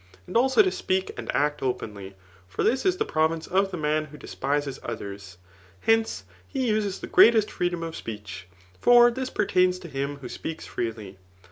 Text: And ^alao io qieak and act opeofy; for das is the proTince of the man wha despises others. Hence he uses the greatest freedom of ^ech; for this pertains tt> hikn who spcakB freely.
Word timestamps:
And 0.25 0.35
^alao 0.35 0.57
io 0.57 0.63
qieak 0.63 1.11
and 1.15 1.31
act 1.35 1.61
opeofy; 1.61 2.15
for 2.47 2.63
das 2.63 2.87
is 2.87 2.97
the 2.97 3.05
proTince 3.05 3.47
of 3.49 3.69
the 3.69 3.77
man 3.77 4.07
wha 4.11 4.17
despises 4.17 4.79
others. 4.81 5.37
Hence 5.81 6.23
he 6.47 6.67
uses 6.69 7.01
the 7.01 7.05
greatest 7.05 7.51
freedom 7.51 7.83
of 7.83 7.93
^ech; 7.93 8.45
for 8.79 9.11
this 9.11 9.29
pertains 9.29 9.77
tt> 9.77 9.93
hikn 9.93 10.17
who 10.21 10.27
spcakB 10.27 10.63
freely. 10.63 11.17